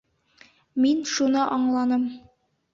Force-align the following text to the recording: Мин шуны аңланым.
Мин 0.85 1.05
шуны 1.13 1.45
аңланым. 1.45 2.11